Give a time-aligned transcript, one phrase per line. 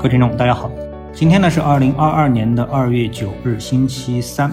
[0.00, 0.70] 各位听众，大家好，
[1.12, 4.50] 今天呢是二零二二年的二月九日，星期三。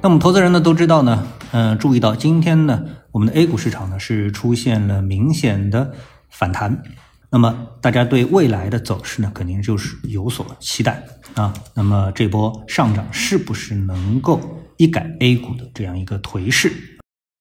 [0.00, 2.80] 那我们投资人呢都知道呢，嗯，注意到今天呢，
[3.10, 5.92] 我们的 A 股市场呢是出现了明显的
[6.30, 6.80] 反弹。
[7.28, 11.02] 那么大家对未来的走势呢，肯定就是有所期待
[11.34, 11.52] 啊。
[11.74, 14.40] 那么这波上涨是不是能够
[14.76, 16.72] 一改 A 股的这样一个颓势？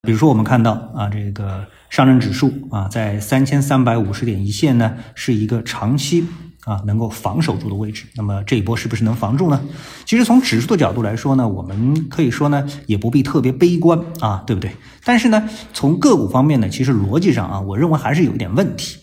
[0.01, 6.25] 比如说我们看到啊，这个上证指数啊，在三千三百五十点一线呢，是一个长期。
[6.65, 9.59] 啊，能够防守住的位置，那么这一波是不是能防住呢？
[10.05, 14.71] 其实从指数的角度来说呢，我们可以说呢，也不必特别悲观啊，对不对？
[15.03, 18.99] 但是呢，从个股方面呢，其实逻辑上啊，我认为还是有一点问题，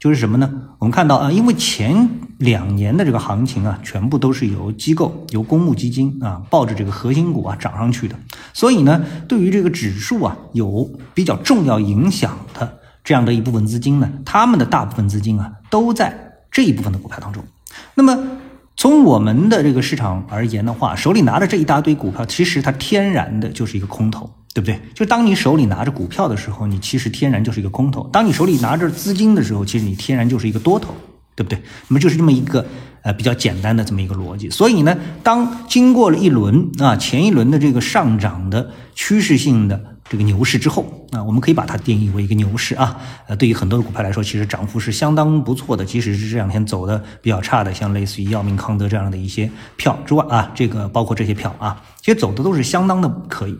[0.00, 0.50] 就是什么呢？
[0.78, 8.16] 我们看到啊，因为前两年的这个行情啊，全部都是由机构、由公募基金啊，抱着这个核心股啊涨上去的，
[8.54, 16.27] 所以呢，对于这个指数啊，有比较重要影响的这样的一部分资金呢，他们的大部分资金啊，都在。
[16.58, 17.40] 这一部分的股票当中，
[17.94, 18.18] 那么
[18.76, 24.80] 从我们的这个市场而言的话，手里拿着这一大堆股票，其实它天然的就是一个空头，对不对？
[24.92, 30.92] 就当你手里拿着股票的时候，你其实天然就是一个空头；当你手里拿着资金的时候，其实你天然就是一个多头，
[31.36, 31.62] 对不对？
[31.86, 32.66] 那么就是这么一个
[33.02, 34.50] 呃比较简单的这么一个逻辑。
[34.50, 39.94] 所以呢，当经过了一轮啊前一轮的这个上涨的趋势性的。
[40.08, 42.98] 这个牛市之后啊，我们可以把它定义为一个牛市啊。
[43.26, 45.84] 呃，对于很多的股票来说，其实涨幅是相当不错的。
[45.84, 53.56] 即使是这两天走的比较差的，像类似于药明康德这样的一些票之外啊，这个包括这些票啊，其实走的都是相当的可以。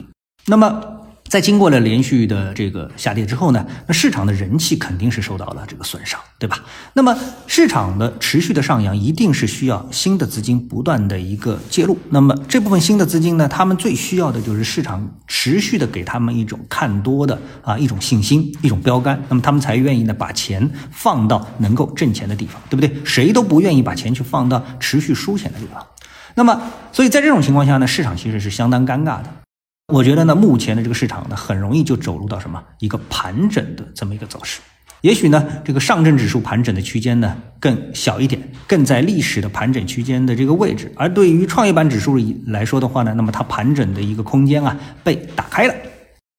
[0.47, 0.98] 那么。
[1.29, 6.59] 在经过了连续的这个下跌之后呢，那市场的人气肯定是受到了这个损伤，对吧？
[6.95, 11.99] 那么市场的持续的上扬，一定是需要新的资金不断的一个介入。
[12.11, 22.91] 那么这部分新的资金呢，他们最需要的就是市场持续的给他们一种看多的啊一种信心，一种标杆，那么他们才愿意呢把钱放到能够挣钱的地方，对不对？
[23.05, 25.85] 谁都不愿意把钱去放到持续输钱的地方。
[26.35, 26.61] 那么，
[26.93, 29.25] 所以在这种情况下呢，市场其实是相当尴尬的。
[29.91, 34.61] 我觉得呢，目前的这个市场呢，很容易就走入到什么一个盘整的这么一个走势。
[35.01, 40.93] 也许呢，这个上证指数盘整的区间呢更小一点，更在历史的盘整区间的这个位置。
[40.95, 45.75] 而对于创业板指数来说的话呢，那么它盘整的一个空间啊被打开了。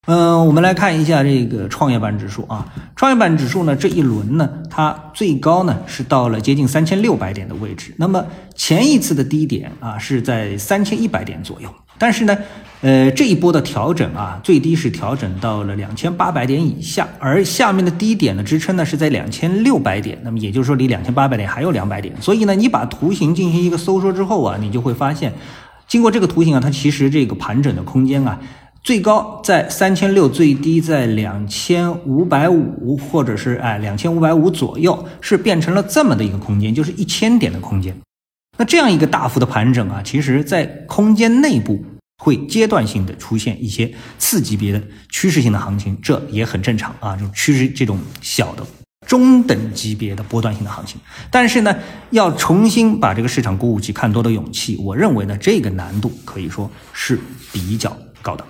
[0.06, 7.96] 嗯，我们来看一下这个创业板指数啊，创业板指数呢这一轮呢，它最高呢是到了接近三千六百点的位置。
[7.98, 8.24] 那么
[8.54, 11.74] 前一次的低点啊是在三千一百点左右。
[12.00, 12.38] 但是呢，
[12.82, 22.16] 呃，这一波的调整啊，最低是调整到了两千八百点以下，而下面的低点的支撑呢是在两千六百点，那么也就是说离两千八百点还有两百点。
[22.22, 25.34] 所以呢，你把图形进行一个收缩之后啊，你就会发现，
[25.88, 28.40] 经过这个图形啊，它其实这个盘整的空间啊，
[28.82, 37.94] 最高在三千六，最低在两千五百五，或者是哎两千五百五左右，是变成了这么的一个空间，就是一千点的空间。
[38.60, 41.82] 那这样一个大幅的盘整啊，其实在空间内部
[42.22, 47.16] 会阶段性的出现一些次级别的趋势性的行情，这也很正常啊。
[47.16, 48.68] 这种趋势这种小的
[49.08, 51.00] 中等级别的波段性的行情，
[51.32, 51.74] 但是呢，
[52.10, 57.18] 要重新把这个市场鼓舞起看多的勇气，我认为呢，这个难度可以说是
[57.54, 58.46] 比较高的。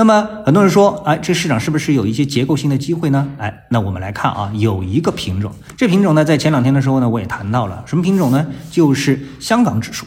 [0.00, 3.28] 那么很多人说，哎，这市场是不是有一些结构性的机会呢？
[3.36, 8.46] 哎，那我们来看啊，有一个品种，这品种呢，在前两天的时候呢，我也谈到了，什么品种呢？
[8.70, 10.06] 就是香港指数。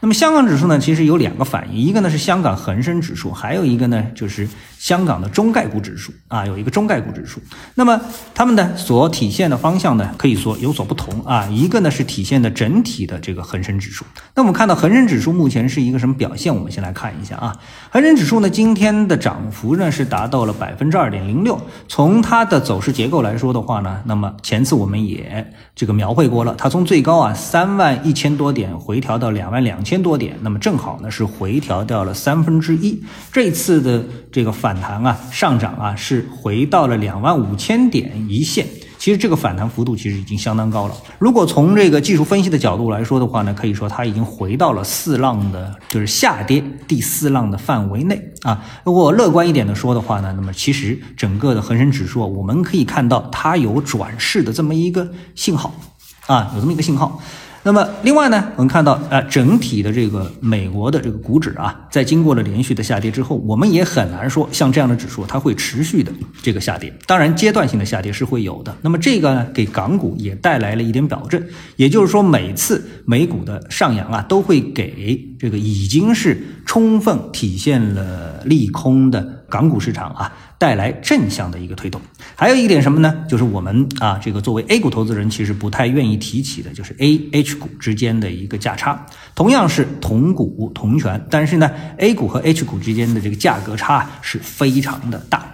[0.00, 4.48] 那么香港指数呢，其实有两个反应，一个呢是香港恒生指数，还有一个呢就是
[4.78, 7.40] 香港的中概股指数啊，有一个中概股指数。
[7.74, 8.00] 那么
[8.32, 11.46] 它们呢所体现的方向呢，可以说有所不同啊。
[11.46, 14.04] 一个呢是体现的整体的这个恒生指数。
[14.36, 16.54] 那我们看到恒生指数目前是一个什么表现？
[16.54, 17.56] 我们先来看一下啊，
[17.90, 21.60] 恒生指数呢今天的涨幅呢是达到了百分之二点零六。
[21.88, 29.76] 从它的走势结构来说的话呢，那么前次我们也这个描绘过了，它从最高啊三万一千多点回调到两万两。
[29.88, 33.02] 千多点，那么正好呢是回调掉了三分之一。
[33.32, 38.66] 这次的这个反弹啊，上涨啊是回到了两万五千点一线。
[38.98, 40.94] 其实这个反弹幅度其实已经相当高了。
[41.20, 48.62] 如果从这个技术分析的角度来说的话呢，可以说它已经回到了四浪的，就是下跌第四浪的范围内啊。
[48.84, 55.72] 如果乐观一点的说的话呢，那么其实整个的恒生指数，我们可以看到它有转势的这么一个信号
[56.26, 57.20] 啊，有这么一个信号。
[57.64, 66.10] 那么，另外呢，我们看到，啊，整体的这个美国的这个股指啊，在经过了连续的下跌之后，我们也很难说像这样的指数它会持续的
[66.40, 66.92] 这个下跌。
[67.04, 68.74] 当然，阶段性的下跌是会有的。
[68.80, 71.42] 那么，这个呢，给港股也带来了一点保证，
[71.76, 81.98] 也就是说，每次美股的上扬啊，都会给这个已经是充分体现了利空的港股市场啊带来正向的一个推动。
[82.36, 83.24] 还有一点什么呢？
[83.26, 89.06] 就是我们啊这个作为 A 股投资人，其实不太愿意提起的，就是 A、H 股之间的一个价差。
[89.34, 95.46] 同样是同股同权，但是呢，A 股和 H 股之间的这个价格差是非常的大。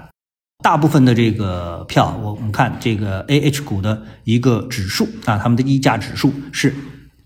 [0.64, 6.74] 大部分的这个票，我们看这个 A H 股的一个指数啊，他们的溢价指数是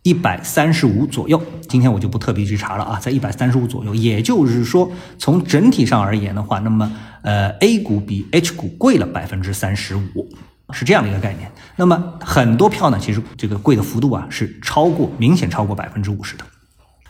[0.08, 1.38] 一百三十五左右。
[1.68, 3.94] 今天我就不特别去查了啊，在一百三十五左右。
[3.94, 6.90] 也就是说，从整体上而言的话，那么
[7.20, 10.26] 呃 A 股比 H 股贵了百分之三十五，
[10.72, 11.52] 是这样的一个概念。
[11.76, 16.44] 那么很多票呢，其实这个贵的幅度啊是超过明显超过百分之五十的。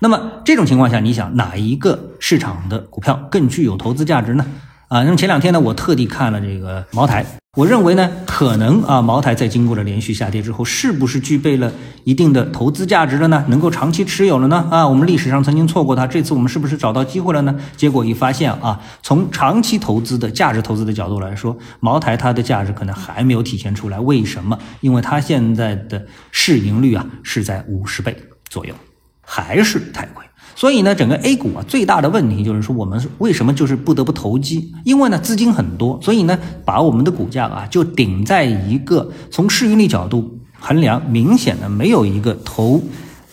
[0.01, 4.45] 那么这种情况下，你想哪一个市场的股票更具有投资价值呢？
[4.89, 7.25] 啊，那么前两天呢，我特地看了这个茅台，
[7.59, 11.73] 我认为呢，可能啊，茅台在经过了连续下跌之后，是不是具备了
[12.05, 13.45] 一定的投资价值了呢？
[13.49, 14.65] 能够长期持有了呢？
[14.71, 17.59] 啊，我们历史上曾经错过它，这次我们是不是找到机会了呢？
[17.77, 23.99] 结果一发现啊，从长期投资的价值投资的角度来说，茅台它的价值可能还没有体现出来。
[23.99, 24.57] 为什么？
[24.81, 28.17] 因为它现在的市盈率啊是在五十倍
[28.49, 28.73] 左右，
[29.21, 30.25] 还是太贵。
[30.55, 34.73] 所以呢，整个 A 股啊，最大的问题就是说，我们为什么就是不得不投机？
[34.85, 42.83] 因为呢，资金很多，所以呢，把我们的股价啊，就顶在一个从市盈率角度衡量明显的没有一个投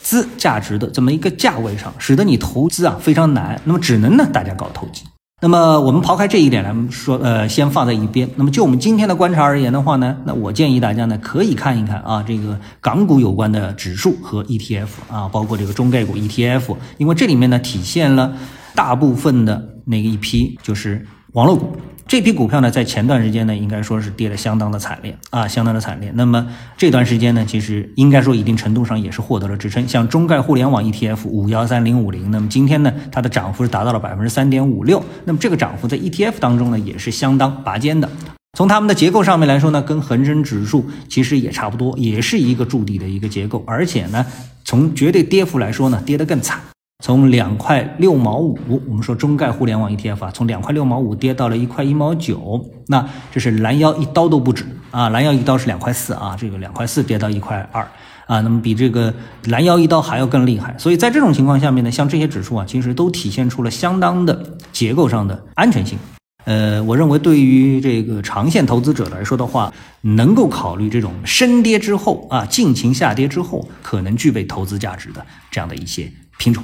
[0.02, 3.60] 资价值的这么一个价位上，使得你投资啊非常难。
[3.64, 5.04] 那么只能呢，大家搞投机。
[5.42, 8.28] 那么我们抛开这一点来说，呃，先放在一边。
[8.38, 18.34] 那么就我们今天的观察而言的话呢，那我建议大家呢可以看一看啊，这个港股有关的指数和 ETF 啊，包括这个中概股 ETF，因为这里面呢体现了
[18.74, 21.76] 大部分的那个一批就是网络股。
[22.08, 26.12] 这批股票呢，在前段时间呢，应该说是跌得相当的惨烈啊，相当的惨烈。
[26.14, 26.48] 那么
[26.78, 29.88] 这段时间呢，其实应该说一定程度上也是获得了支撑。
[29.88, 35.04] 像中概互联网 ETF 五幺三零五零，那么今天呢，它的涨幅是达到了百分之三点五六。
[35.26, 38.08] 那么这个涨幅在 ETF 当中呢，也是相当拔尖的。
[38.56, 43.64] 从它们的结构上面来说呢，跟恒生指数其实也差不多，也是一个筑底的一个结构。
[43.66, 44.24] 而且呢，
[44.64, 46.60] 从绝对跌幅来说呢，跌得更惨。
[47.04, 48.58] 从两块六毛五，
[48.88, 55.10] 我们说中概互联网 ETF 啊，从两块六毛五跌到了一块一毛九，那这是拦腰一刀都不止啊！
[55.10, 57.86] 拦腰一刀是两块四啊，这个两块四跌到一块二
[58.28, 59.14] 啊，那么比这个
[59.48, 60.74] 拦腰一刀还要更厉害。
[60.78, 66.00] 所以在这种情况下面呢，像这些指数啊，其实都体现出了相当的结构上的安全性。
[66.46, 76.64] 呃，我认为对于这个长线投资者来说的话，能够考虑这种深跌之后啊，尽情下跌之后，可能具备投资价值的这样的一些品种。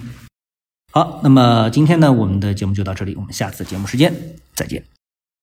[0.92, 4.14] 好，那么今天呢，我们的节目就到这里，我们下次节目时间
[4.54, 4.84] 再见。